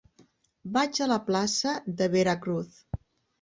Vaig 0.77 0.99
a 1.05 1.07
la 1.11 1.17
plaça 1.27 1.75
de 2.01 2.09
Veracruz. 2.17 2.81